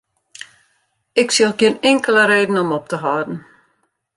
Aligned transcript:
Ik 1.21 1.29
sjoch 1.35 1.57
gjin 1.59 1.81
inkelde 1.89 2.25
reden 2.33 2.57
om 2.63 2.69
op 2.79 2.85
te 2.91 2.97
hâlden. 3.03 3.37